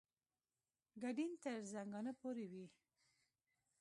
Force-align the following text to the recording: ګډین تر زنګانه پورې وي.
ګډین 1.01 1.31
تر 1.43 1.57
زنګانه 1.71 2.13
پورې 2.21 2.45
وي. 2.51 2.65